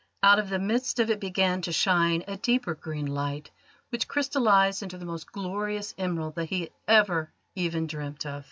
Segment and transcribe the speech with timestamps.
[0.23, 3.51] Out of the midst of it began to shine a deeper green light
[3.89, 8.39] which crystallised into the most glorious emerald that he had ever even dreamt of.